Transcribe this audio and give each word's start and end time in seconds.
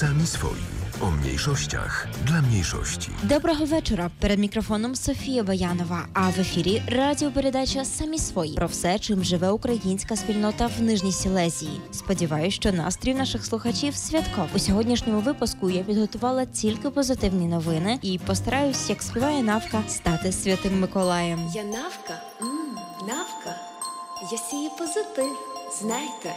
Sami 0.00 0.26
swoi. 0.26 0.60
O 1.00 1.10
mniejszościach 1.10 2.08
dla 2.26 2.42
mniejszości. 2.42 3.10
Доброго 3.22 3.64
вечора. 3.64 4.10
Перед 4.20 4.38
мікрофоном 4.38 4.94
Софія 4.94 5.42
Баянова. 5.42 6.06
А 6.14 6.28
в 6.30 6.40
ефірі 6.40 6.82
радіопередача 6.88 7.84
Самі 7.84 8.18
свої 8.18 8.54
про 8.54 8.66
все, 8.66 8.98
чим 8.98 9.24
живе 9.24 9.50
українська 9.50 10.16
спільнота 10.16 10.66
в 10.78 10.82
Нижній 10.82 11.12
Сілезії. 11.12 11.80
Сподіваюсь, 11.92 12.54
що 12.54 12.72
настрій 12.72 13.14
наших 13.14 13.44
слухачів 13.46 13.96
святков. 13.96 14.46
У 14.54 14.58
сьогоднішньому 14.58 15.20
випуску 15.20 15.70
я 15.70 15.82
підготувала 15.82 16.44
тільки 16.44 16.90
позитивні 16.90 17.46
новини 17.46 17.98
і 18.02 18.18
постараюсь, 18.18 18.90
як 18.90 19.02
співає 19.02 19.42
навка, 19.42 19.82
стати 19.88 20.32
святим 20.32 20.80
Миколаєм. 20.80 21.50
Я 21.54 21.62
навка, 21.64 22.22
м, 22.40 22.78
навка, 23.08 23.56
я 24.32 24.38
сію 24.38 24.70
позитив, 24.78 25.36
знайте, 25.80 26.34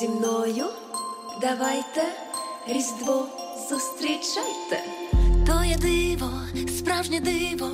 зі 0.00 0.08
мною 0.08 0.66
давайте 1.40 2.02
Різдво 2.68 3.26
зустрічайте. 3.70 4.82
То 5.46 5.64
є 5.64 5.76
диво, 5.76 6.30
справжнє 6.78 7.20
диво, 7.20 7.70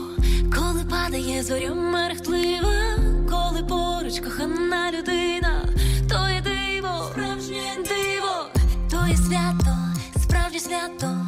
коли 0.56 0.84
падає 0.90 1.42
зоря 1.42 1.74
мерехтлива, 1.74 2.96
коли 3.30 3.62
поруч 3.62 4.20
кохана 4.20 4.92
людина, 4.92 5.68
то 6.08 6.28
є 6.28 6.40
диво, 6.40 7.08
справжнє 7.12 7.76
диво, 7.76 8.64
то 8.90 9.06
є 9.10 9.16
свято, 9.16 9.76
справжнє 10.22 10.60
свято, 10.60 11.23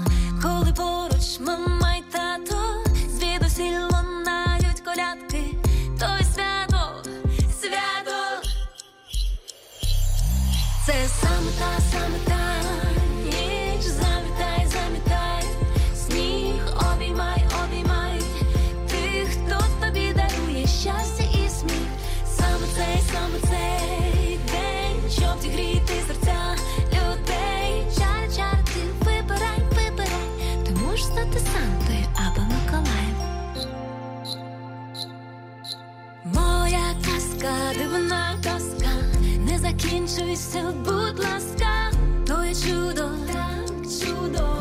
Казка, 37.42 37.72
дивна 37.78 38.36
казка, 38.44 38.90
не 39.38 39.58
закінчуйся, 39.58 40.72
будь 40.84 41.18
ласка, 41.18 41.90
то 42.26 42.44
є 42.44 42.54
чудо, 42.54 43.10
так 43.32 43.84
чудо, 44.00 44.58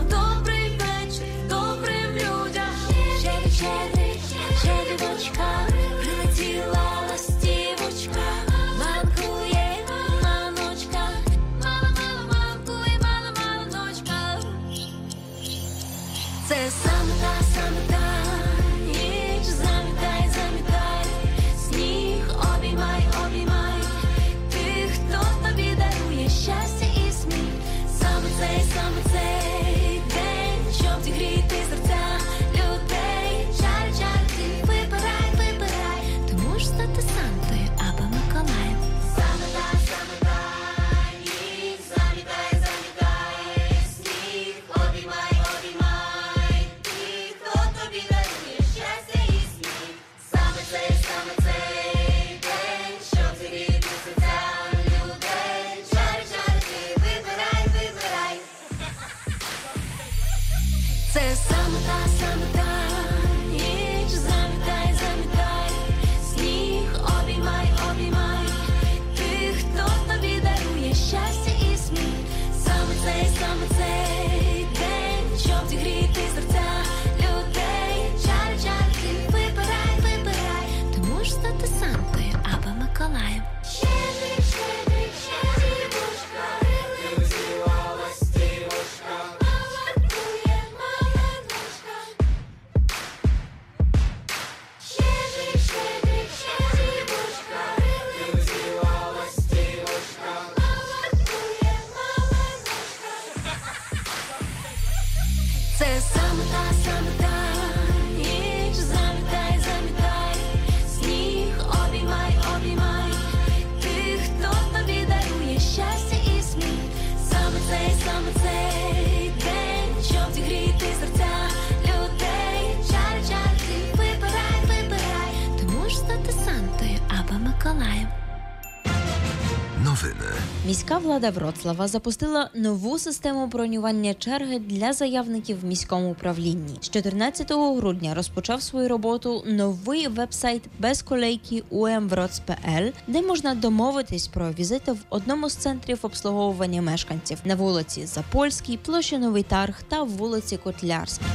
Новини. 130.19 130.45
Міська 130.67 130.97
влада 130.97 131.29
Вроцлава 131.29 131.87
запустила 131.87 132.49
нову 132.55 132.99
систему 132.99 133.47
бронювання 133.47 134.13
черги 134.13 134.59
для 134.59 134.93
заявників 134.93 135.61
в 135.61 135.65
міському 135.65 136.11
управлінні. 136.11 136.77
З 136.81 136.89
14 136.89 137.51
грудня 137.51 138.13
розпочав 138.13 138.61
свою 138.61 138.89
роботу 138.89 139.43
новий 139.45 140.07
вебсайт 140.07 140.61
безколейки 140.79 141.63
umvroc.pl, 141.71 142.93
де 143.07 143.21
можна 143.21 143.55
домовитись 143.55 144.27
про 144.27 144.51
візити 144.51 144.91
в 144.91 144.99
одному 145.09 145.49
з 145.49 145.55
центрів 145.55 145.99
обслуговування 146.01 146.81
мешканців 146.81 147.37
на 147.45 147.55
вулиці 147.55 148.05
Запольській, 148.05 148.77
площі 148.77 149.17
Новий 149.17 149.43
Тарг 149.43 149.83
та 149.89 150.03
вулиці 150.03 150.57
Котлярській. 150.57 151.25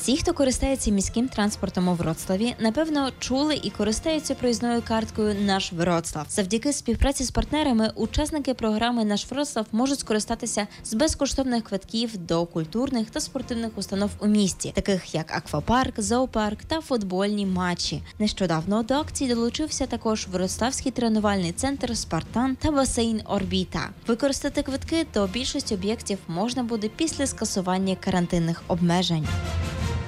Всі, 0.00 0.16
хто 0.16 0.32
користається 0.32 0.90
міським 0.90 1.28
транспортом 1.28 1.88
у 1.88 1.94
Вроцлаві, 1.94 2.54
напевно, 2.58 3.10
чули 3.18 3.60
і 3.62 3.70
користаються 3.70 4.34
проїзною 4.34 4.82
карткою 4.88 5.34
Наш 5.40 5.72
Вроцлав. 5.72 6.26
Завдяки 6.28 6.72
співпраці 6.72 7.24
з 7.24 7.30
партнерами, 7.30 7.92
учасники 7.94 8.54
програми 8.54 9.04
Наш 9.04 9.30
Вроцлав 9.30 9.66
можуть 9.72 10.00
скористатися 10.00 10.66
з 10.84 10.94
безкоштовних 10.94 11.64
квитків 11.64 12.16
до 12.16 12.46
культурних 12.46 13.10
та 13.10 13.20
спортивних 13.20 13.70
установ 13.76 14.10
у 14.20 14.26
місті, 14.26 14.72
таких 14.74 15.14
як 15.14 15.36
аквапарк, 15.36 16.00
зоопарк 16.00 16.64
та 16.64 16.80
футбольні 16.80 17.46
матчі. 17.46 18.02
Нещодавно 18.18 18.82
до 18.82 18.94
акції 18.94 19.34
долучився 19.34 19.86
також 19.86 20.26
Вроцлавський 20.26 20.92
тренувальний 20.92 21.52
центр 21.52 21.96
Спартан 21.96 22.56
та 22.56 22.70
басейн 22.70 23.20
Орбіта. 23.24 23.88
Використати 24.06 24.62
квитки 24.62 25.06
до 25.14 25.26
більшості 25.26 25.74
об'єктів 25.74 26.18
можна 26.28 26.62
буде 26.62 26.88
після 26.96 27.26
скасування 27.26 27.96
карантинних 28.00 28.62
обмежень. 28.68 29.26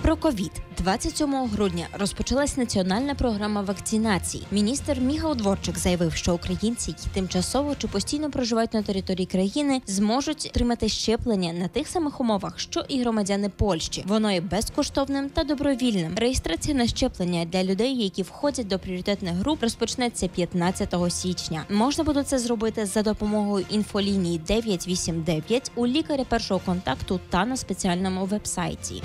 Про 0.02 0.16
ковід 0.16 0.52
27 0.78 1.34
грудня 1.34 1.87
розпочалась 1.93 2.56
національна 2.56 3.14
програма 3.14 3.62
вакцинації. 3.62 4.44
Міністр 4.50 5.00
Міхал 5.00 5.37
Дворчик 5.37 5.78
заявив, 5.78 6.14
що 6.14 6.34
українці, 6.34 6.90
які 6.90 7.08
тимчасово 7.14 7.75
чи 7.78 7.88
постійно 7.88 8.31
проживають 8.31 8.75
на 8.75 8.82
території 8.82 9.26
країни, 9.26 9.82
зможуть 9.87 10.46
отримати 10.50 10.88
щеплення 10.88 11.52
на 11.52 11.69
тих 11.69 11.88
самих 11.88 12.20
умовах, 12.20 12.58
що 12.58 12.84
і 12.88 13.00
громадяни 13.00 13.49
Польщі. 13.49 14.04
Воно 14.06 14.32
є 14.32 14.40
безкоштовним 14.40 15.28
та 15.28 15.44
добровільним. 15.44 16.14
Реєстрація 16.16 16.76
на 16.76 16.87
щеплення 16.87 17.44
для 17.44 17.64
людей, 17.64 17.96
які 17.96 18.22
входять 18.22 18.69
до 18.69 18.78
пріоритетних 18.78 19.34
груп, 19.34 19.62
розпочнеться 19.62 20.28
15 20.28 20.94
січня. 21.08 21.64
Можна 21.70 22.04
буде 22.04 22.22
це 22.22 22.38
зробити 22.38 22.87
за 22.87 23.02
допомогою 23.02 23.66
інфолінії 23.70 24.38
989 24.38 25.72
у 25.75 25.87
лікаря 25.87 26.25
першого 26.28 26.60
контакту 26.64 27.20
та 27.31 27.44
на 27.44 27.56
спеціальному 27.56 28.25
вебсайті. 28.25 29.02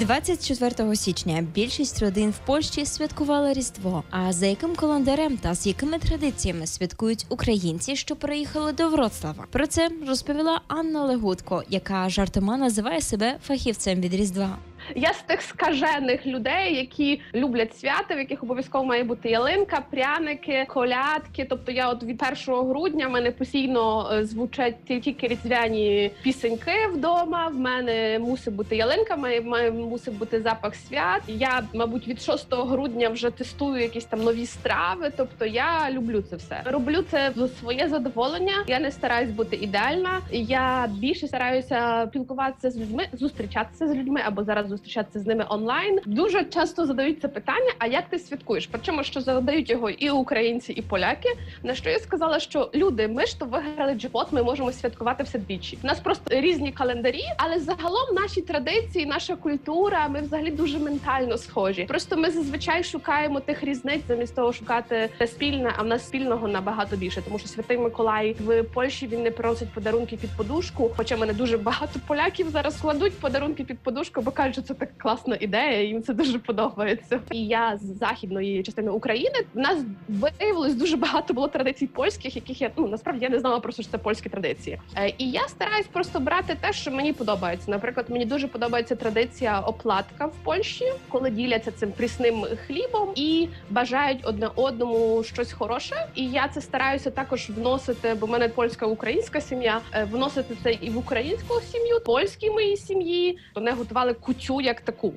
24 0.00 0.96
січня 0.96 1.44
більшість 1.54 2.02
родин 2.02 2.30
в 2.30 2.46
Польщі 2.46 2.86
святкували 2.86 3.52
Різдво. 3.52 4.04
А 4.10 4.32
за 4.32 4.46
яким 4.46 4.74
календарем 4.76 5.36
та 5.36 5.54
з 5.54 5.66
якими 5.66 5.98
традиціями 5.98 6.66
святкують 6.66 7.26
українці, 7.28 7.96
що 7.96 8.16
переїхали 8.16 8.72
до 8.72 8.88
Вроцлава? 8.88 9.46
Про 9.50 9.66
це 9.66 9.90
розповіла 10.08 10.60
Анна 10.68 11.04
Легутко, 11.04 11.62
яка 11.68 12.08
жартома 12.08 12.56
називає 12.56 13.00
себе 13.00 13.38
фахівцем 13.46 14.00
від 14.00 14.14
Різдва. 14.14 14.58
Я 14.94 15.12
з 15.12 15.22
тих 15.22 15.42
скажених 15.42 16.26
людей, 16.26 16.76
які 16.76 17.20
люблять 17.34 17.76
свята, 17.76 18.14
в 18.14 18.18
яких 18.18 18.42
обов'язково 18.42 18.84
має 18.84 19.04
бути 19.04 19.30
ялинка, 19.30 19.82
пряники, 19.90 20.66
колядки. 20.68 21.46
Тобто, 21.50 21.72
я 21.72 21.88
от 21.88 22.02
від 22.02 22.22
1 22.48 22.54
грудня 22.68 23.08
в 23.08 23.10
мене 23.10 23.30
постійно 23.30 24.10
е, 24.12 24.24
звучать 24.24 24.74
тільки 24.84 25.28
різдвяні 25.28 26.10
пісеньки 26.22 26.86
вдома. 26.92 27.48
В 27.48 27.58
мене 27.58 28.18
мусить 28.18 28.54
бути 28.54 28.76
ялинка, 28.76 29.16
має, 29.16 29.70
мусить 29.70 30.18
бути 30.18 30.42
запах 30.42 30.74
свят. 30.74 31.22
Я, 31.28 31.62
мабуть, 31.74 32.08
від 32.08 32.22
6 32.22 32.46
грудня 32.50 33.08
вже 33.08 33.30
тестую 33.30 33.82
якісь 33.82 34.04
там 34.04 34.22
нові 34.22 34.46
страви. 34.46 35.12
Тобто 35.16 35.46
я 35.46 35.90
люблю 35.90 36.22
це 36.22 36.36
все. 36.36 36.62
Роблю 36.64 37.02
це 37.10 37.30
в 37.30 37.48
своє 37.48 37.88
задоволення. 37.88 38.64
Я 38.66 38.80
не 38.80 38.90
стараюсь 38.90 39.30
бути 39.30 39.56
ідеальна. 39.56 40.20
Я 40.32 40.88
більше 40.88 41.28
стараюся 41.28 42.06
спілкуватися 42.08 42.70
з 42.70 42.78
людьми, 42.78 43.06
зустрічатися 43.12 43.88
з 43.88 43.94
людьми 43.94 44.20
або 44.26 44.44
зараз 44.44 44.68
з 45.14 45.26
ними 45.26 45.46
онлайн. 45.48 45.98
Дуже 46.06 46.44
часто 46.44 46.86
задають 46.86 47.20
це 47.20 47.28
питання: 47.28 47.72
а 47.78 47.86
як 47.86 48.08
ти 48.08 48.18
святкуєш? 48.18 48.66
Причому 48.66 49.04
що 49.04 49.20
задають 49.20 49.70
його 49.70 49.90
і 49.90 50.10
українці, 50.10 50.72
і 50.72 50.82
поляки. 50.82 51.28
На 51.62 51.74
що 51.74 51.90
я 51.90 51.98
сказала, 51.98 52.40
що 52.40 52.70
люди, 52.74 53.08
ми 53.08 53.26
ж 53.26 53.38
то 53.38 53.44
виграли 53.44 53.94
джекпот, 53.94 54.32
ми 54.32 54.42
можемо 54.42 54.72
святкувати 54.72 55.22
все 55.22 55.38
двічі. 55.38 55.78
У 55.82 55.86
нас 55.86 56.00
просто 56.00 56.40
різні 56.40 56.72
календарі, 56.72 57.22
але 57.36 57.58
загалом 57.58 58.14
наші 58.14 58.40
традиції, 58.40 59.06
наша 59.06 59.36
культура, 59.36 60.08
ми 60.08 60.20
взагалі 60.20 60.50
дуже 60.50 60.78
ментально 60.78 61.38
схожі. 61.38 61.84
Просто 61.84 62.16
ми 62.16 62.30
зазвичай 62.30 62.84
шукаємо 62.84 63.40
тих 63.40 63.62
різниць, 63.62 64.02
замість 64.08 64.36
того 64.36 64.52
шукати 64.52 65.08
те 65.18 65.26
спільне, 65.26 65.72
а 65.76 65.82
в 65.82 65.86
нас 65.86 66.06
спільного 66.06 66.48
набагато 66.48 66.96
більше. 66.96 67.22
Тому 67.22 67.38
що 67.38 67.48
святий 67.48 67.78
Миколай 67.78 68.36
в 68.40 68.62
Польщі 68.62 69.06
він 69.06 69.22
не 69.22 69.30
просить 69.30 69.68
подарунки 69.74 70.16
під 70.16 70.30
подушку. 70.36 70.90
Хоча 70.96 71.16
мене 71.16 71.32
дуже 71.32 71.58
багато 71.58 72.00
поляків 72.06 72.50
зараз 72.50 72.76
кладуть 72.76 73.18
подарунки 73.18 73.64
під 73.64 73.78
подушку, 73.78 74.20
бо 74.20 74.30
кажуть, 74.30 74.59
що 74.60 74.74
це 74.74 74.74
така 74.74 74.92
класна 74.96 75.36
ідея, 75.40 75.82
їм 75.82 76.02
це 76.02 76.14
дуже 76.14 76.38
подобається. 76.38 77.20
І 77.32 77.46
я 77.46 77.76
з 77.76 77.98
західної 77.98 78.62
частини 78.62 78.90
України 78.90 79.34
в 79.54 79.58
нас 79.58 79.78
виявилось 80.08 80.74
дуже 80.74 80.96
багато 80.96 81.34
було 81.34 81.48
традицій 81.48 81.86
польських, 81.86 82.36
яких 82.36 82.60
я 82.60 82.70
ну 82.76 82.88
насправді 82.88 83.24
я 83.24 83.30
не 83.30 83.40
знала 83.40 83.60
просто 83.60 83.82
що 83.82 83.92
це 83.92 83.98
польські 83.98 84.28
традиції. 84.28 84.80
Е, 84.96 85.12
і 85.18 85.30
я 85.30 85.48
стараюсь 85.48 85.86
просто 85.86 86.20
брати 86.20 86.56
те, 86.60 86.72
що 86.72 86.90
мені 86.90 87.12
подобається. 87.12 87.70
Наприклад, 87.70 88.06
мені 88.08 88.24
дуже 88.24 88.48
подобається 88.48 88.96
традиція 88.96 89.60
оплатка 89.60 90.26
в 90.26 90.32
Польщі, 90.44 90.84
коли 91.08 91.30
діляться 91.30 91.72
цим 91.72 91.92
прісним 91.92 92.46
хлібом 92.66 93.12
і 93.14 93.48
бажають 93.70 94.20
одне 94.22 94.48
одному 94.56 95.24
щось 95.24 95.52
хороше. 95.52 96.06
І 96.14 96.26
я 96.26 96.48
це 96.48 96.60
стараюся 96.60 97.10
також 97.10 97.50
вносити, 97.50 98.14
бо 98.14 98.26
в 98.26 98.30
мене 98.30 98.48
польська 98.48 98.86
українська 98.86 99.40
сім'я, 99.40 99.80
е, 99.92 100.04
вносити 100.04 100.56
це 100.62 100.72
і 100.72 100.90
в 100.90 100.98
українську 100.98 101.60
сім'ю, 101.60 102.00
польській 102.00 102.50
моїй 102.50 102.76
сім'ї. 102.76 103.38
Вони 103.54 103.70
готували 103.70 104.14
кутю 104.14 104.49
як 104.58 104.80
таку. 104.80 105.14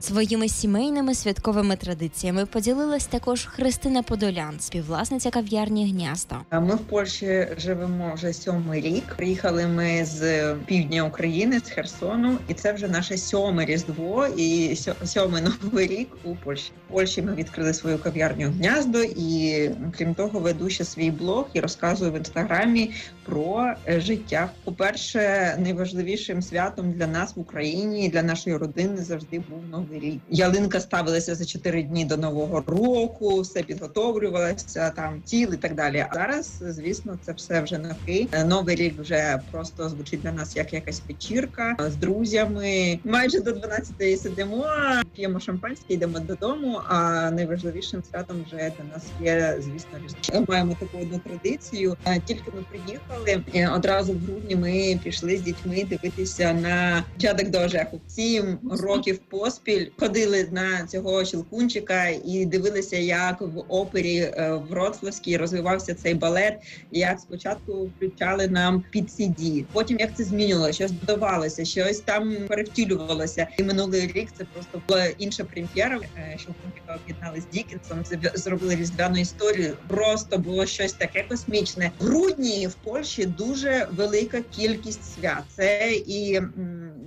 Своїми 0.00 0.48
сімейними 0.48 1.14
святковими 1.14 1.76
традиціями 1.76 2.46
поділилась 2.46 3.06
також 3.06 3.44
Христина 3.46 4.02
Подолян, 4.02 4.60
співвласниця 4.60 5.30
кав'ярні 5.30 5.90
гнязда. 5.92 6.36
Ми 6.52 6.74
в 6.74 6.78
Польщі 6.78 7.48
живемо 7.58 8.12
вже 8.14 8.32
сьомий 8.32 8.80
рік. 8.80 9.04
Приїхали 9.16 9.66
ми 9.66 10.04
з 10.04 10.54
півдня 10.54 11.04
України, 11.04 11.60
з 11.64 11.70
Херсону, 11.70 12.38
і 12.48 12.54
це 12.54 12.72
вже 12.72 12.88
наше 12.88 13.16
сьоме 13.16 13.64
різдво 13.64 14.26
і 14.26 14.74
сьо- 14.76 15.06
сьомий 15.06 15.42
новий 15.62 15.86
рік 15.86 16.08
у 16.24 16.34
Польщі. 16.36 16.72
В 16.88 16.92
Польщі 16.92 17.22
ми 17.22 17.34
відкрили 17.34 17.74
свою 17.74 17.98
кав'ярню 17.98 18.50
гняздо, 18.50 19.02
і 19.02 19.70
крім 19.98 20.14
того, 20.14 20.40
веду 20.40 20.70
ще 20.70 20.84
свій 20.84 21.10
блог 21.10 21.48
і 21.54 21.60
розказую 21.60 22.12
в 22.12 22.16
інстаграмі 22.16 22.90
про 23.24 23.72
е, 23.88 24.00
життя. 24.00 24.50
По 24.64 24.72
перше, 24.72 25.20
найважливішим 25.58 26.42
святом 26.42 26.92
для 26.92 27.06
нас 27.06 27.36
в 27.36 27.40
Україні 27.40 28.06
і 28.06 28.08
для 28.08 28.22
нашої 28.22 28.56
родини 28.56 28.96
завжди 28.96 29.38
був 29.38 29.58
новий 29.70 29.89
рік. 29.98 30.20
Ялинка 30.30 30.80
ставилася 30.80 31.34
за 31.34 31.44
чотири 31.44 31.82
дні 31.82 32.04
до 32.04 32.16
нового 32.16 32.64
року, 32.66 33.40
все 33.40 33.62
підготовлювалося 33.62 34.90
там 34.90 35.22
тіл 35.22 35.54
і 35.54 35.56
так 35.56 35.74
далі. 35.74 36.06
А 36.10 36.14
зараз, 36.14 36.62
звісно, 36.68 37.18
це 37.22 37.32
все 37.32 37.60
вже 37.60 37.78
навки. 37.78 38.28
Новий 38.46 38.76
рік 38.76 39.00
вже 39.00 39.40
просто 39.50 39.88
звучить 39.88 40.22
для 40.22 40.32
нас 40.32 40.56
як 40.56 40.72
якась 40.72 41.02
вечірка 41.08 41.76
з 41.90 41.96
друзями. 41.96 42.98
Майже 43.04 43.40
до 43.40 43.50
12-ї 43.50 44.16
сидимо, 44.16 44.66
п'ємо 45.14 45.40
шампанське, 45.40 45.94
йдемо 45.94 46.18
додому. 46.18 46.80
А 46.88 47.30
найважливішим 47.30 48.02
святом 48.10 48.44
вже 48.46 48.56
для 48.56 48.84
нас 48.94 49.04
є, 49.22 49.56
звісно, 49.60 49.90
різдво. 50.04 50.44
Маємо 50.48 50.76
таку 50.80 50.98
одну 51.02 51.18
традицію. 51.18 51.96
Е, 52.06 52.20
Тільки 52.24 52.52
ми 52.56 52.64
приїхали 52.70 53.44
одразу 53.74 54.12
в 54.12 54.18
грудні. 54.18 54.56
Ми 54.56 55.00
пішли 55.04 55.36
з 55.36 55.42
дітьми 55.42 55.84
дивитися 55.90 56.52
на 56.52 57.04
чадок 57.18 57.48
до 57.48 57.58
ожеху. 57.60 58.00
Сім 58.08 58.58
років 58.70 59.18
поспіль 59.18 59.79
ходили 59.96 60.48
на 60.50 60.86
цього 60.86 61.24
щелкунчика 61.24 62.08
і 62.08 62.46
дивилися, 62.46 62.96
як 62.96 63.40
в 63.40 63.64
опері 63.68 64.16
е, 64.18 64.60
Вроцлавській 64.70 65.36
розвивався 65.36 65.94
цей 65.94 66.14
балет. 66.14 66.58
Як 66.90 67.20
спочатку 67.20 67.90
включали 67.96 68.48
нам 68.48 68.84
під 68.90 69.04
CD, 69.08 69.64
потім 69.72 69.98
як 69.98 70.16
це 70.16 70.24
змінювалося, 70.24 70.72
щось 70.72 70.90
додавалося, 70.92 71.64
щось 71.64 72.00
там 72.00 72.36
перевтілювалося. 72.48 73.46
І 73.58 73.62
минулий 73.62 74.06
рік 74.06 74.28
це 74.38 74.44
просто 74.44 74.82
була 74.88 75.06
інша 75.06 75.44
прем'єра. 75.44 76.00
е, 76.16 76.36
Щелкунчика 76.38 76.98
об'єднали 77.04 77.40
з 77.40 77.54
Дікінсом. 77.54 78.04
Це 78.04 78.32
зробили 78.34 78.76
різдвяну 78.76 79.18
історію. 79.20 79.76
Просто 79.88 80.38
було 80.38 80.66
щось 80.66 80.92
таке 80.92 81.24
космічне. 81.28 81.90
В 82.00 82.04
грудні 82.04 82.66
в 82.66 82.74
Польщі 82.74 83.26
дуже 83.26 83.88
велика 83.92 84.40
кількість 84.56 85.14
свят. 85.14 85.42
Це 85.56 85.92
і 86.06 86.40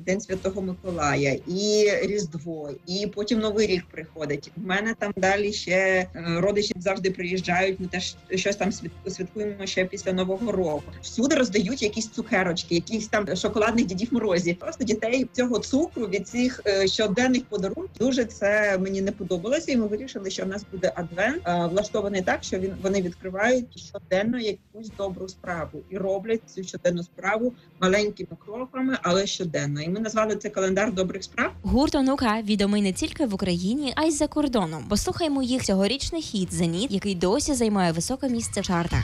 День 0.06 0.22
Святого 0.22 0.62
Миколая, 0.62 1.40
і 1.48 1.90
Різдво, 2.04 2.70
і 2.88 3.08
потім 3.16 3.40
Новий 3.40 3.68
рік 3.68 3.84
приходить. 3.92 4.52
В 4.58 4.66
мене 4.68 4.96
там 5.00 5.14
далі 5.18 5.54
ще 5.54 5.72
е, 5.72 6.08
родичі 6.16 6.74
завжди 6.78 7.12
приїжджають. 7.12 7.80
Ми 7.80 7.88
теж 7.88 8.16
щось 8.36 8.56
там 8.56 8.70
свят- 8.72 9.10
святкуємо 9.10 9.66
ще 9.66 9.86
після 9.86 10.14
нового 10.14 10.52
року. 10.52 10.84
Всюди 11.02 11.36
роздають 11.36 11.82
якісь 11.82 12.10
цукерочки, 12.10 12.76
якісь 12.76 13.08
там 13.08 13.36
шоколадних 13.36 13.86
дідів 13.86 14.08
морозів. 14.12 14.56
Просто 14.60 14.84
дітей 14.84 15.28
цього 15.34 15.60
цукру 15.60 16.08
від 16.08 16.28
цих 16.28 16.62
е, 16.68 16.88
щоденних 16.88 17.46
подарунків. 17.46 17.98
Дуже 18.00 18.26
це 18.26 18.78
мені 18.78 19.02
не 19.02 19.12
подобалося, 19.12 19.72
і 19.72 19.78
ми 19.78 19.88
вирішили, 19.88 20.30
що 20.30 20.46
в 20.46 20.48
нас 20.48 20.66
буде 20.72 20.92
адвент 20.96 21.42
е, 21.48 21.68
влаштований 21.72 22.22
так, 22.22 22.44
що 22.44 22.60
він 22.60 22.74
вони 22.82 23.02
відкривають 23.02 23.80
щоденно 23.80 24.40
якусь 24.40 24.92
добру 24.98 25.28
справу 25.30 25.84
і 25.90 25.98
роблять 25.98 26.42
цю 26.46 26.64
щоденну 26.64 27.04
справу 27.04 27.54
маленькими 27.80 28.30
кроками, 28.46 28.98
але 29.02 29.26
щоденно. 29.26 29.82
І 29.82 29.90
ми 29.94 30.00
назвали 30.00 30.36
це 30.36 30.50
календар 30.50 30.94
добрих 30.94 31.24
справ. 31.24 31.52
Гурт 31.64 31.96
онука 31.96 32.42
відомий 32.42 32.82
не 32.82 32.94
тільки 32.94 33.26
в 33.26 33.34
Україні, 33.34 33.94
а 33.96 34.04
й 34.04 34.12
за 34.12 34.28
кордоном. 34.28 34.84
Послухаймо 34.90 35.44
їх 35.44 35.64
цьогорічний 35.64 36.22
хіт 36.22 36.54
Зеніт, 36.54 36.92
який 36.92 37.16
досі 37.16 37.54
займає 37.54 37.92
високе 37.92 38.30
місце 38.30 38.62
в 38.62 38.64
чартах. 38.64 39.04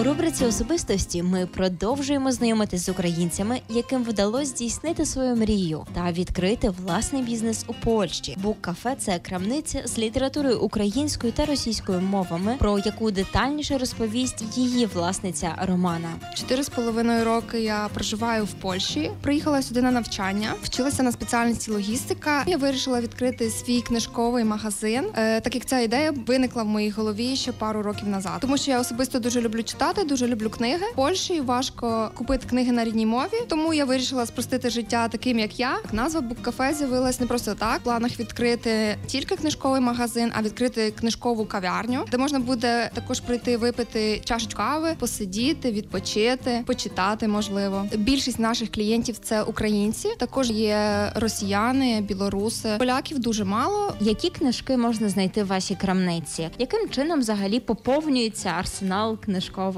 У 0.00 0.02
рубриці 0.02 0.44
особистості 0.44 1.22
ми 1.22 1.46
продовжуємо 1.46 2.32
знайомитись 2.32 2.86
з 2.86 2.88
українцями, 2.88 3.60
яким 3.68 4.02
вдалося 4.02 4.44
здійснити 4.44 5.04
свою 5.04 5.36
мрію 5.36 5.86
та 5.94 6.12
відкрити 6.12 6.70
власний 6.70 7.22
бізнес 7.22 7.64
у 7.66 7.74
Польщі. 7.74 8.36
Бук 8.42 8.60
кафе 8.60 8.94
це 8.98 9.18
крамниця 9.18 9.82
з 9.84 9.98
літературою 9.98 10.60
українською 10.60 11.32
та 11.32 11.44
російською 11.44 12.00
мовами, 12.00 12.56
про 12.58 12.78
яку 12.78 13.10
детальніше 13.10 13.78
розповість 13.78 14.44
її 14.58 14.86
власниця 14.86 15.54
Романа. 15.62 16.08
Чотири 16.34 16.62
з 16.62 16.68
половиною 16.68 17.24
роки 17.24 17.60
я 17.60 17.88
проживаю 17.94 18.44
в 18.44 18.52
Польщі. 18.52 19.10
Приїхала 19.22 19.62
сюди 19.62 19.82
на 19.82 19.90
навчання, 19.90 20.54
вчилася 20.62 21.02
на 21.02 21.12
спеціальності 21.12 21.70
логістика. 21.70 22.44
Я 22.46 22.56
вирішила 22.56 23.00
відкрити 23.00 23.50
свій 23.50 23.80
книжковий 23.80 24.44
магазин, 24.44 25.04
е, 25.14 25.40
так 25.40 25.54
як 25.54 25.66
ця 25.66 25.80
ідея 25.80 26.14
виникла 26.26 26.62
в 26.62 26.66
моїй 26.66 26.90
голові 26.90 27.36
ще 27.36 27.52
пару 27.52 27.82
років 27.82 28.08
назад. 28.08 28.38
Тому 28.40 28.56
що 28.56 28.70
я 28.70 28.80
особисто 28.80 29.18
дуже 29.18 29.40
люблю 29.40 29.62
читати, 29.62 29.87
дуже 29.92 30.26
люблю 30.26 30.50
книги. 30.50 30.86
В 30.92 30.96
Польщі 30.96 31.40
важко 31.40 32.10
купити 32.14 32.46
книги 32.48 32.72
на 32.72 32.84
рідній 32.84 33.06
мові, 33.06 33.42
тому 33.48 33.74
я 33.74 33.84
вирішила 33.84 34.26
спростити 34.26 34.70
життя 34.70 35.08
таким, 35.08 35.38
як 35.38 35.60
я. 35.60 35.78
Назва 35.92 36.20
Буккафе 36.20 36.74
з'явилась 36.74 37.20
не 37.20 37.26
просто 37.26 37.54
так. 37.54 37.80
В 37.80 37.84
планах 37.84 38.20
відкрити 38.20 38.96
тільки 39.06 39.36
книжковий 39.36 39.80
магазин, 39.80 40.32
а 40.34 40.42
відкрити 40.42 40.90
книжкову 40.90 41.44
кав'ярню, 41.44 42.04
де 42.10 42.18
можна 42.18 42.38
буде 42.38 42.90
також 42.94 43.20
прийти 43.20 43.56
випити 43.56 44.20
чашечку 44.24 44.58
кави, 44.58 44.96
посидіти, 44.98 45.72
відпочити, 45.72 46.62
почитати. 46.66 47.28
Можливо, 47.28 47.86
більшість 47.96 48.38
наших 48.38 48.72
клієнтів 48.72 49.18
це 49.18 49.42
українці. 49.42 50.08
Також 50.18 50.50
є 50.50 51.12
росіяни, 51.14 52.00
білоруси, 52.00 52.68
поляків 52.78 53.18
дуже 53.18 53.44
мало. 53.44 53.94
Які 54.00 54.30
книжки 54.30 54.76
можна 54.76 55.08
знайти 55.08 55.44
в 55.44 55.46
вашій 55.46 55.74
крамниці? 55.74 56.50
Яким 56.58 56.88
чином 56.88 57.20
взагалі 57.20 57.60
поповнюється 57.60 58.48
арсенал 58.48 59.18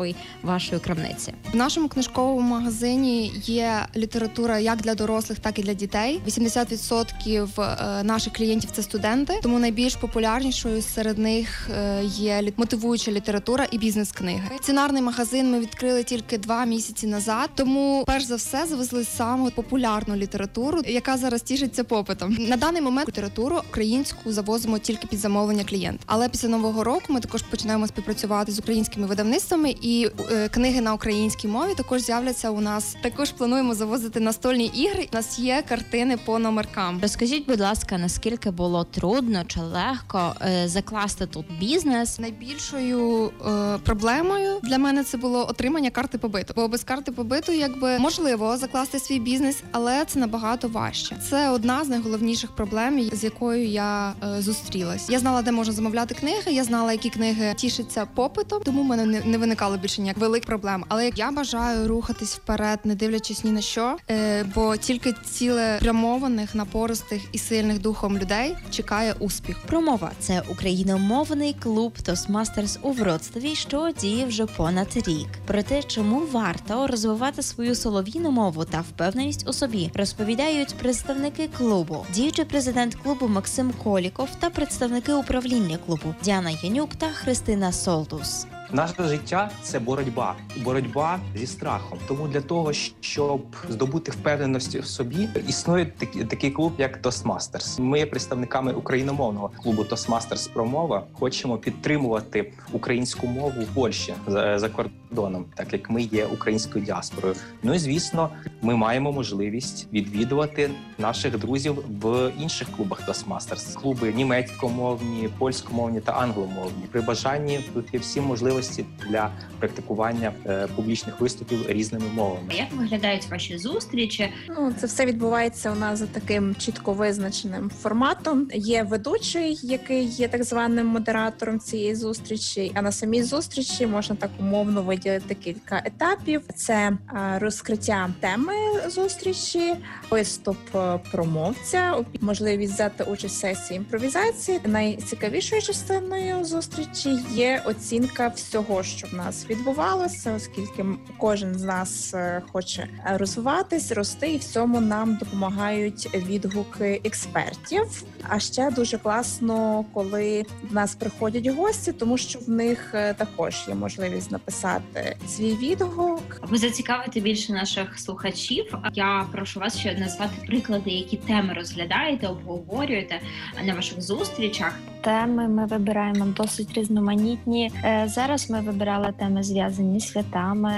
книжковий 0.00 0.16
вашої 0.42 0.80
крамниці? 0.80 1.32
В 1.52 1.56
нашому 1.56 1.88
книжковому 1.88 2.40
магазині 2.40 3.32
є 3.44 3.86
література 3.96 4.58
як 4.58 4.78
для 4.80 4.94
дорослих, 4.94 5.38
так 5.38 5.58
і 5.58 5.62
для 5.62 5.74
дітей. 5.74 6.20
80% 6.26 7.48
е, 7.60 8.02
наших 8.02 8.32
клієнтів 8.32 8.70
це 8.70 8.82
студенти, 8.82 9.40
тому 9.42 9.58
найбільш 9.58 9.96
популярнішою 9.96 10.82
серед 10.82 11.18
них 11.18 11.70
е, 11.70 12.04
є 12.04 12.52
мотивуюча 12.56 13.10
література 13.10 13.66
і 13.70 13.78
бізнес-книги. 13.78 14.50
Сценарний 14.62 15.02
магазин 15.02 15.50
ми 15.50 15.60
відкрили 15.60 16.04
тільки 16.04 16.38
два 16.38 16.64
місяці 16.64 17.06
назад. 17.06 17.50
Тому, 17.54 18.04
перш 18.06 18.24
за 18.24 18.36
все, 18.36 18.66
завезли 18.66 19.04
саму 19.04 19.50
популярну 19.50 20.16
літературу, 20.16 20.82
яка 20.86 21.16
зараз 21.16 21.42
тішиться 21.42 21.84
попитом. 21.84 22.36
На 22.38 22.56
даний 22.56 22.82
момент 22.82 23.08
літературу 23.08 23.60
українську 23.70 24.32
завозимо 24.32 24.78
тільки 24.78 25.06
під 25.06 25.18
замовлення 25.18 25.64
клієнта. 25.64 26.02
Але 26.06 26.28
після 26.28 26.48
нового 26.48 26.84
року 26.84 27.04
ми 27.08 27.20
також 27.20 27.42
починаємо 27.42 27.86
співпрацювати 27.86 28.52
з 28.52 28.58
українськими 28.58 29.06
видавництвами, 29.06 29.74
і 29.80 29.89
е, 30.30 30.48
книги 30.48 30.80
на 30.80 30.94
українській 30.94 31.48
мові 31.48 31.74
також 31.76 32.00
з'являться 32.00 32.50
у 32.50 32.60
нас. 32.60 32.96
Також 33.02 33.32
плануємо 33.32 33.74
завозити 33.74 34.20
настольні 34.20 34.66
ігри. 34.66 35.08
У 35.12 35.16
нас 35.16 35.38
є 35.38 35.62
картини 35.68 36.18
по 36.24 36.38
номеркам. 36.38 36.98
Розкажіть, 37.02 37.46
будь 37.46 37.60
ласка, 37.60 37.98
наскільки 37.98 38.50
було 38.50 38.84
трудно 38.84 39.44
чи 39.46 39.60
легко 39.60 40.34
е, 40.42 40.68
закласти 40.68 41.26
тут 41.26 41.46
бізнес? 41.60 42.18
Найбільшою 42.18 43.30
е, 43.46 43.78
проблемою 43.78 44.58
для 44.62 44.78
мене 44.78 45.04
це 45.04 45.16
було 45.16 45.48
отримання 45.48 45.90
карти 45.90 46.18
побиту. 46.18 46.52
Бо 46.56 46.68
без 46.68 46.84
карти 46.84 47.12
побиту, 47.12 47.52
якби 47.52 47.98
можливо 47.98 48.56
закласти 48.56 48.98
свій 48.98 49.18
бізнес, 49.18 49.62
але 49.72 50.04
це 50.04 50.18
набагато 50.18 50.68
важче. 50.68 51.16
Це 51.30 51.50
одна 51.50 51.84
з 51.84 51.88
найголовніших 51.88 52.50
проблем, 52.50 53.10
з 53.12 53.24
якою 53.24 53.66
я 53.66 54.14
е, 54.24 54.42
зустрілась. 54.42 55.10
Я 55.10 55.18
знала, 55.18 55.42
де 55.42 55.52
можна 55.52 55.74
замовляти 55.74 56.14
книги. 56.14 56.52
Я 56.52 56.64
знала, 56.64 56.92
які 56.92 57.10
книги 57.10 57.54
тішаться 57.56 58.06
попитом, 58.14 58.62
тому 58.64 58.82
в 58.82 58.84
мене 58.84 59.04
не, 59.06 59.20
не 59.20 59.38
виникало 59.38 59.76
більше 59.80 60.02
ніяк 60.02 60.18
великих 60.18 60.46
проблем. 60.46 60.84
Але 60.88 61.10
я 61.16 61.30
бажаю 61.30 61.88
рухатись 61.88 62.36
вперед, 62.36 62.78
не 62.84 62.94
дивлячись 62.94 63.44
ні 63.44 63.50
на 63.50 63.60
що, 63.60 63.96
е, 64.10 64.44
бо 64.54 64.76
тільки 64.76 65.14
цілеспрямованих, 65.24 66.54
напористих 66.54 67.22
і 67.32 67.38
сильних 67.38 67.80
духом 67.80 68.18
людей 68.18 68.56
чекає 68.70 69.14
успіх. 69.18 69.58
Промова 69.66 70.10
це 70.18 70.42
україномовний 70.48 71.56
клуб 71.62 71.92
Toastmasters 72.04 72.78
у 72.82 72.92
Вроцлаві, 72.92 73.54
що 73.54 73.90
діє 74.00 74.24
вже 74.26 74.46
понад 74.46 74.88
рік. 75.06 75.28
Про 75.46 75.62
те, 75.62 75.82
чому 75.82 76.22
варто 76.32 76.86
розвивати 76.86 77.42
свою 77.42 77.74
солов'їну 77.74 78.30
мову 78.30 78.64
та 78.64 78.80
впевненість 78.80 79.48
у 79.48 79.52
собі, 79.52 79.90
розповідають 79.94 80.74
представники 80.74 81.48
клубу, 81.58 82.06
діючий 82.14 82.44
президент 82.44 82.94
клубу 82.94 83.28
Максим 83.28 83.72
Коліков 83.84 84.28
та 84.40 84.50
представники 84.50 85.12
управління 85.12 85.78
клубу 85.86 86.14
Діана 86.22 86.50
Янюк 86.62 86.94
та 86.94 87.06
Христина 87.06 87.72
Солтус. 87.72 88.46
Наше 88.72 88.94
життя 89.08 89.50
це 89.62 89.78
боротьба, 89.78 90.34
боротьба 90.64 91.20
зі 91.36 91.46
страхом. 91.46 91.98
Тому 92.08 92.28
для 92.28 92.40
того, 92.40 92.72
щоб 93.00 93.40
здобути 93.68 94.12
впевненості 94.12 94.78
в 94.78 94.86
собі, 94.86 95.28
існує 95.48 95.86
такий, 96.28 96.50
клуб, 96.50 96.72
як 96.78 97.02
Toastmasters. 97.02 97.80
Ми 97.80 98.06
представниками 98.06 98.72
україномовного 98.72 99.50
клубу 99.62 99.82
Toastmasters 99.82 100.52
Промова. 100.52 101.06
Хочемо 101.12 101.58
підтримувати 101.58 102.52
українську 102.72 103.26
мову 103.26 103.60
в 103.60 103.74
Польщі 103.74 104.14
за, 104.26 104.58
за 104.58 104.68
кордоном, 104.68 105.44
так 105.54 105.72
як 105.72 105.90
ми 105.90 106.02
є 106.02 106.26
українською 106.26 106.84
діаспорою. 106.84 107.34
Ну 107.62 107.74
і 107.74 107.78
звісно, 107.78 108.30
ми 108.62 108.76
маємо 108.76 109.12
можливість 109.12 109.88
відвідувати 109.92 110.70
наших 110.98 111.38
друзів 111.38 111.84
в 112.02 112.32
інших 112.38 112.68
клубах 112.76 113.08
Toastmasters. 113.08 113.74
клуби 113.80 114.12
німецькомовні, 114.12 115.28
польськомовні 115.38 116.00
та 116.00 116.12
англомовні. 116.12 116.84
При 116.90 117.00
бажанні 117.00 117.60
тут 117.74 117.94
є 117.94 118.00
всі 118.00 118.20
можливості 118.60 118.84
для 119.08 119.30
практикування 119.58 120.32
е, 120.46 120.68
публічних 120.76 121.20
виступів 121.20 121.64
різними 121.68 122.04
мовами. 122.14 122.54
Як 122.54 122.72
виглядають 122.72 123.30
ваші 123.30 123.58
зустрічі? 123.58 124.32
Ну, 124.48 124.74
це 124.80 124.86
все 124.86 125.06
відбувається 125.06 125.72
у 125.72 125.74
нас 125.74 125.98
за 125.98 126.06
таким 126.06 126.54
чітко 126.54 126.92
визначеним 126.92 127.70
форматом. 127.82 128.48
Є 128.54 128.82
ведучий, 128.82 129.58
який 129.62 130.04
є 130.04 130.28
так 130.28 130.44
званим 130.44 130.86
модератором 130.86 131.58
цієї 131.58 131.94
зустрічі. 131.94 132.72
А 132.74 132.82
на 132.82 132.92
самій 132.92 133.22
зустрічі 133.22 133.86
можна 133.86 134.16
так 134.16 134.30
умовно 134.40 134.82
виділити 134.82 135.34
кілька 135.34 135.82
етапів: 135.84 136.42
це 136.54 136.92
розкриття 137.38 138.10
теми 138.20 138.52
зустрічі, 138.88 139.74
виступ 140.10 140.56
е, 140.74 141.00
промовця, 141.12 141.94
можливість 142.20 142.72
взяти 142.72 143.04
участь 143.04 143.36
в 143.36 143.40
сесії 143.40 143.76
імпровізації. 143.76 144.60
Найцікавішою 144.64 145.62
частиною 145.62 146.44
зустрічі 146.44 147.18
є 147.30 147.62
оцінка 147.66 148.28
всього, 148.28 148.49
що 148.82 149.06
в 149.06 149.14
нас 149.14 149.46
відбувалося, 149.50 150.34
оскільки 150.34 150.84
кожен 151.18 151.54
з 151.54 151.62
нас 151.62 152.14
е, 152.14 152.42
хоче 152.52 152.82
е, 152.82 153.16
розвиватись, 153.18 153.92
рости, 153.92 154.32
і 154.32 154.36
в 154.36 154.44
цьому 154.44 154.80
нам 154.80 155.16
допомагають 155.16 156.14
відгуки 156.14 157.00
експертів. 157.04 158.04
А 158.28 158.38
ще 158.38 158.70
дуже 158.70 158.98
класно, 158.98 159.84
коли 159.94 160.44
в 160.70 160.74
нас 160.74 160.94
приходять 160.94 161.46
гості, 161.46 161.92
тому 161.92 162.18
що 162.18 162.38
в 162.38 162.50
них 162.50 162.90
е, 162.94 163.14
також 163.14 163.64
є 163.68 163.74
можливість 163.74 164.30
написати 164.30 165.16
свій 165.28 165.54
відгук. 165.54 166.22
Ви 166.42 166.58
зацікавите 166.58 167.20
більше 167.20 167.52
наших 167.52 167.98
слухачів. 167.98 168.74
Я 168.92 169.26
прошу 169.32 169.60
вас 169.60 169.78
ще 169.78 169.98
назвати 169.98 170.46
приклади, 170.46 170.90
які 170.90 171.16
теми 171.16 171.54
розглядаєте, 171.54 172.28
обговорюєте 172.28 173.20
на 173.64 173.74
ваших 173.74 174.02
зустрічах. 174.02 174.72
Теми 175.00 175.48
ми 175.48 175.66
вибираємо 175.66 176.24
досить 176.36 176.74
різноманітні. 176.74 177.72
Е, 177.84 178.04
Зараз 178.40 178.50
ми 178.64 178.72
вибирали 178.72 179.12
теми 179.18 179.42
зв'язані 179.42 180.00
з 180.00 180.08
святами, 180.08 180.72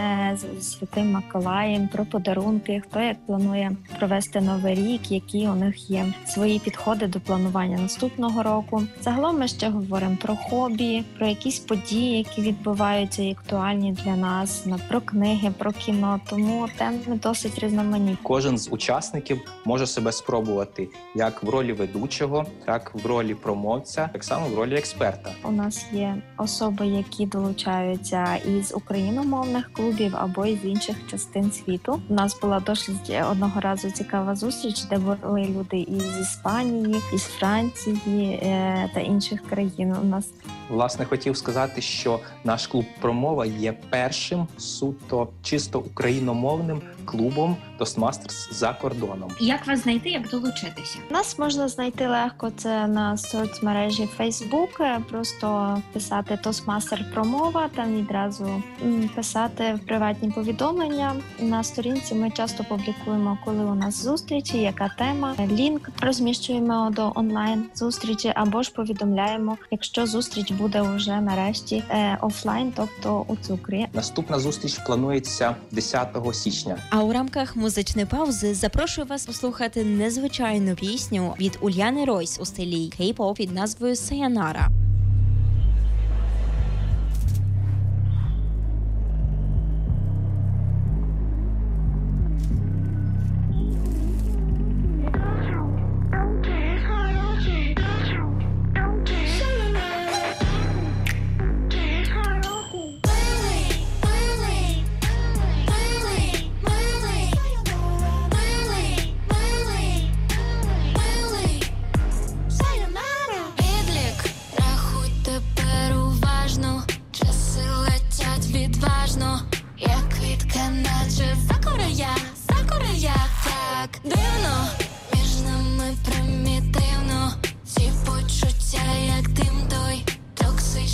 з 0.59 0.71
святим 0.73 1.13
Миколаєм, 1.13 1.89
про 1.89 2.05
подарунки, 2.05 2.83
хто 2.89 3.01
як 3.01 3.27
планує 3.27 3.73
провести 3.99 4.41
новий 4.41 4.75
рік, 4.75 5.11
які 5.11 5.49
у 5.49 5.55
них 5.55 5.91
є 5.91 6.07
свої 6.27 6.59
підходи 6.59 7.07
до 7.07 7.21
планування 7.21 7.79
наступного 7.79 8.43
року. 8.43 8.83
Загалом 9.03 9.39
ми 9.39 9.49
ще 9.49 9.69
говоримо 9.69 10.17
про 10.23 10.37
хобі, 10.37 11.05
про 11.19 11.27
якісь 11.27 11.59
події, 11.59 12.19
які 12.19 12.41
відбуваються 12.43 13.23
і 13.23 13.31
актуальні 13.31 13.93
для 14.05 14.17
нас, 14.17 14.67
на- 14.67 14.79
про 14.79 15.01
книги, 15.01 15.51
про 15.59 15.73
кіно. 15.73 16.21
Тому 16.31 16.69
теми 16.79 16.99
досить 17.23 17.59
різноманітні. 17.59 18.17
Кожен 18.23 18.59
з 18.59 18.69
учасників 18.73 19.41
може 19.65 19.87
себе 19.87 20.13
спробувати 20.13 20.89
як 21.15 21.43
в 21.43 21.49
ролі 21.49 21.73
ведучого, 21.73 22.47
так 22.67 22.93
в 22.95 23.07
ролі 23.07 23.35
промовця, 23.35 24.09
так 24.13 24.25
само 24.25 24.47
в 24.49 24.55
ролі 24.55 24.75
експерта. 24.75 25.31
У 25.45 25.51
нас 25.51 25.87
є 25.93 26.17
особи, 26.37 26.87
які 26.87 27.27
долучаються 27.27 27.52
із 28.49 28.75
україномовних 28.75 29.73
клубів 29.73 30.17
або 30.17 30.47
із 30.47 30.65
інших 30.65 30.97
частин 31.11 31.53
світу. 31.53 32.03
У 32.09 32.15
нас 32.15 32.41
була 32.41 32.61
досить 32.61 33.13
одного 33.31 33.61
разу 33.61 33.91
цікава 33.91 34.35
зустріч, 34.35 34.83
де 34.83 34.99
були 34.99 35.45
люди 35.45 35.77
із 35.77 36.19
Іспанії, 36.21 36.97
із 37.15 37.23
Франції 37.23 38.41
е, 38.43 38.91
та 38.95 39.01
інших 39.01 39.41
країн. 39.49 39.97
У 40.03 40.05
нас 40.05 40.29
Власне, 40.71 41.05
хотів 41.05 41.37
сказати, 41.37 41.81
що 41.81 42.21
наш 42.45 42.67
клуб 42.67 42.85
промова 43.01 43.47
є 43.47 43.75
першим 43.91 44.47
суто 44.57 45.29
чисто 45.43 45.81
україномовним 45.81 46.83
клубом 47.05 47.57
Toastmasters 47.83 48.53
за 48.53 48.73
кордоном. 48.73 49.31
Як 49.41 49.67
вас 49.67 49.83
знайти, 49.83 50.09
як 50.11 50.29
долучитися? 50.29 50.99
Нас 51.11 51.39
можна 51.39 51.69
знайти 51.69 52.09
легко 52.09 52.53
це 52.57 52.87
на 52.87 53.17
соцмережі 53.17 54.09
Facebook, 54.19 54.83
е, 54.83 55.01
просто 55.11 55.79
писати 55.93 56.39
Toastmaster 56.45 57.13
промова, 57.13 57.69
там 57.75 57.97
відразу 57.97 58.63
писати 59.15 59.75
в 59.75 59.87
приватні 59.87 60.31
повідомлення. 60.31 61.15
На 61.41 61.65
сторінці 61.65 62.15
ми 62.15 62.31
часто 62.31 62.65
публікуємо, 62.65 63.39
коли 63.45 63.65
у 63.65 63.75
нас 63.75 64.03
зустрічі, 64.03 64.59
яка 64.59 64.89
тема. 64.99 65.35
Лінк 65.51 65.89
розміщуємо 66.01 66.91
до 66.97 67.13
онлайн 67.15 67.65
зустрічі 67.75 68.33
або 68.35 68.63
ж 68.63 68.73
повідомляємо, 68.73 69.59
якщо 69.71 70.07
зустріч 70.07 70.53
буде 70.53 70.83
вже 70.83 71.21
нарешті 71.21 71.85
е, 71.91 72.19
офлайн, 72.21 72.73
тобто 72.77 73.25
у 73.29 73.37
цукрі. 73.37 73.87
Наступна 73.93 74.39
зустріч 74.39 74.79
планується 74.79 75.57
10 75.71 76.09
січня. 76.33 76.77
А 76.91 77.03
у 77.03 77.13
рамках 77.13 77.57
музичної 77.73 78.07
паузи 78.07 78.55
запрошую 78.55 79.07
вас 79.07 79.27
послухати 79.27 79.85
незвичайну 79.85 80.75
пісню 80.75 81.35
від 81.41 81.59
Ульяни 81.61 82.05
Ройс 82.05 82.39
у 82.41 82.45
стилі 82.45 82.93
кей-поп 82.99 83.35
під 83.35 83.53
назвою 83.53 83.95
Sayonara. 83.95 84.69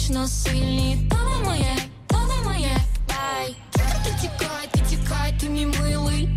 Токсично 0.08 0.28
сильні, 0.28 0.98
то 1.10 1.16
не 1.16 1.48
моє, 1.48 1.76
то 2.06 2.16
не 2.16 2.48
моє, 2.50 2.76
ай, 3.08 3.56
ти 4.04 4.10
тікай, 4.20 4.68
ти 4.72 4.80
тікай, 4.90 5.34
ти 5.40 5.48
мій 5.48 5.66
милий, 5.66 6.28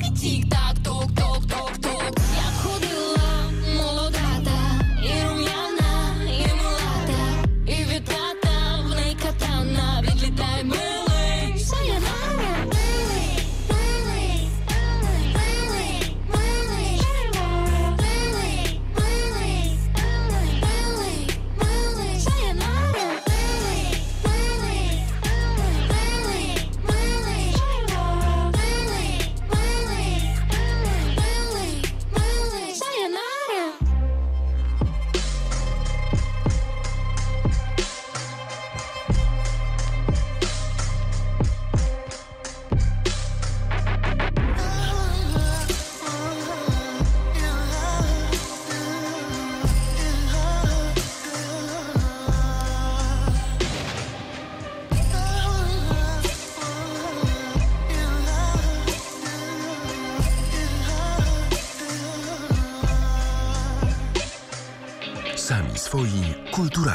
Pikachu. 0.00 0.49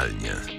Yeah. 0.08 0.55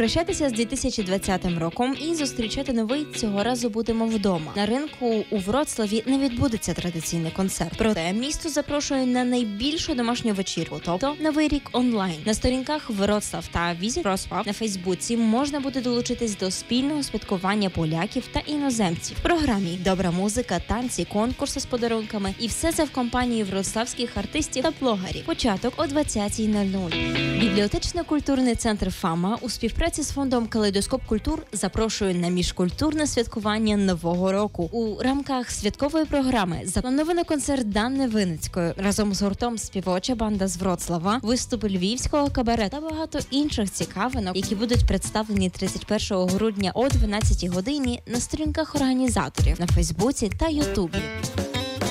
Прощатися 0.00 0.48
з 0.48 0.52
2020 0.52 1.58
роком 1.58 1.96
і 2.00 2.14
зустрічати 2.14 2.72
новий 2.72 3.06
цього 3.16 3.42
разу 3.42 3.70
будемо 3.70 4.06
вдома. 4.06 4.52
На 4.56 4.66
ринку 4.66 5.24
у 5.30 5.38
Вроцлаві 5.38 6.02
не 6.06 6.18
відбудеться 6.18 6.74
традиційний 6.74 7.30
концерт. 7.30 7.72
Проте 7.78 8.12
місто 8.12 8.48
запрошує 8.48 9.06
на 9.06 9.24
найбільшу 9.24 9.94
домашню 9.94 10.32
вечірку, 10.32 10.80
тобто 10.84 11.14
новий 11.20 11.48
рік 11.48 11.68
онлайн. 11.72 12.14
На 12.24 12.34
сторінках 12.34 12.90
Вроцлав 12.90 13.46
та 13.46 13.74
Візит 13.80 14.04
Вроцлав 14.04 14.46
на 14.46 14.52
Фейсбуці 14.52 15.16
можна 15.16 15.60
буде 15.60 15.80
долучитись 15.80 16.36
до 16.36 16.50
спільного 16.50 17.02
святкування 17.02 17.70
поляків 17.70 18.26
та 18.32 18.40
іноземців. 18.40 19.16
В 19.20 19.22
програмі 19.22 19.78
добра 19.84 20.10
музика, 20.10 20.60
танці, 20.66 21.06
конкурси 21.12 21.60
з 21.60 21.66
подарунками 21.66 22.34
і 22.38 22.46
все 22.46 22.72
це 22.72 22.84
в 22.84 22.90
компанії 22.90 23.44
вроцлавських 23.44 24.16
артистів 24.16 24.62
та 24.62 24.72
блогерів. 24.80 25.24
Початок 25.24 25.74
о 25.76 25.82
20.00. 25.82 27.40
Бібліотечно-культурний 27.40 28.54
центр 28.54 28.90
ФАМА 28.90 29.38
у 29.40 29.48
співпраці 29.48 29.89
з 29.98 30.10
фондом 30.10 30.46
Калейдоскоп 30.46 31.00
культур 31.06 31.42
запрошує 31.52 32.14
на 32.14 32.28
міжкультурне 32.28 33.06
святкування 33.06 33.76
нового 33.76 34.32
року. 34.32 34.62
У 34.72 35.02
рамках 35.02 35.50
святкової 35.50 36.04
програми 36.04 36.60
заплановано 36.64 37.24
концерт 37.24 37.68
Данни 37.68 38.06
Виницької 38.06 38.72
разом 38.76 39.14
з 39.14 39.22
гуртом 39.22 39.58
співоча 39.58 40.14
банда 40.14 40.48
з 40.48 40.56
Вроцлава, 40.56 41.20
виступи 41.22 41.68
львівського 41.68 42.30
кабаре 42.30 42.68
та 42.68 42.80
багато 42.80 43.18
інших 43.30 43.72
цікавинок, 43.72 44.36
які 44.36 44.54
будуть 44.54 44.86
представлені 44.86 45.50
31 45.50 46.18
грудня 46.28 46.72
о 46.74 46.88
12 46.88 47.44
годині 47.44 48.02
на 48.06 48.20
сторінках 48.20 48.74
організаторів 48.74 49.60
на 49.60 49.66
Фейсбуці 49.66 50.30
та 50.38 50.48
Ютубі. 50.48 50.98